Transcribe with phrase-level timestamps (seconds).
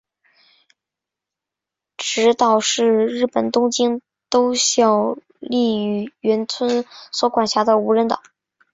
[1.95, 8.23] 侄岛是日本东京都小笠原村所管辖的无人岛。